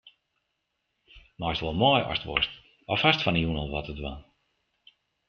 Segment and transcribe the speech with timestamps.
[1.41, 2.53] Meist wol mei ast wolst
[2.91, 4.21] of hast fan 'e jûn al wat te dwaan?